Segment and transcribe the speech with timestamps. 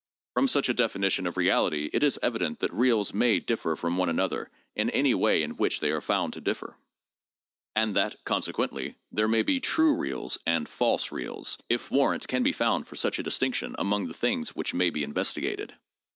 [0.33, 4.09] Prom such a definition of reality it is evident that reals may differ from one
[4.09, 6.75] another in any way in which they are found to differ;
[7.75, 12.51] and that, consequently, there may be 'true' reals and 'false' reals if warrant can be
[12.51, 15.75] found for such a distinction among the things which may be investigated.